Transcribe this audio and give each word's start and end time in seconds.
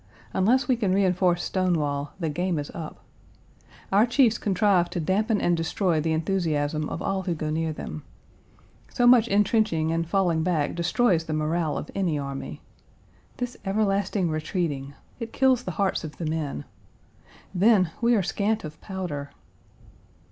Unless 0.33 0.67
we 0.67 0.75
can 0.75 0.95
reenforce 0.95 1.43
Stonewall, 1.43 2.13
the 2.19 2.27
game 2.27 2.57
is 2.57 2.71
up. 2.73 3.01
Our 3.91 4.07
chiefs 4.07 4.39
contrive 4.39 4.89
to 4.89 4.99
dampen 4.99 5.39
and 5.39 5.55
destroy 5.55 6.01
the 6.01 6.11
enthusiasm 6.11 6.89
of 6.89 7.03
all 7.03 7.21
who 7.21 7.35
go 7.35 7.51
near 7.51 7.71
them. 7.71 8.01
So 8.89 9.05
much 9.05 9.27
entrenching 9.27 9.91
and 9.91 10.09
falling 10.09 10.41
back 10.41 10.73
destroys 10.73 11.25
the 11.25 11.33
morale 11.33 11.77
of 11.77 11.91
any 11.93 12.17
army. 12.17 12.61
This 13.37 13.57
everlasting 13.63 14.31
retreating, 14.31 14.95
it 15.19 15.33
kills 15.33 15.61
the 15.65 15.69
hearts 15.77 16.03
of 16.03 16.17
the 16.17 16.25
men. 16.25 16.65
Then 17.53 17.91
we 18.01 18.15
are 18.15 18.23
scant 18.23 18.63
of 18.63 18.81
powder. 18.81 19.29